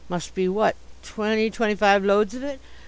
Must 0.09 0.33
be 0.33 0.47
what? 0.47 0.75
twenty 1.03 1.51
twenty 1.51 1.75
five 1.75 2.03
loads 2.03 2.33
of 2.33 2.41
it. 2.43 2.59